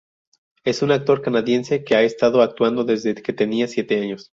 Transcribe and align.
Es 0.63 0.81
un 0.81 0.89
actor 0.91 1.21
canadiense 1.21 1.83
que 1.83 1.93
ha 1.95 2.01
estado 2.01 2.41
actuando 2.41 2.83
desde 2.83 3.13
que 3.13 3.33
tenía 3.33 3.67
siete 3.67 3.99
años. 4.01 4.29